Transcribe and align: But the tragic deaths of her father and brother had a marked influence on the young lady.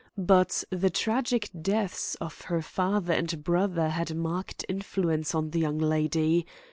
But 0.17 0.63
the 0.71 0.89
tragic 0.89 1.51
deaths 1.61 2.15
of 2.15 2.41
her 2.45 2.63
father 2.63 3.13
and 3.13 3.43
brother 3.43 3.89
had 3.89 4.09
a 4.09 4.15
marked 4.15 4.65
influence 4.67 5.35
on 5.35 5.51
the 5.51 5.59
young 5.59 5.77
lady. 5.77 6.47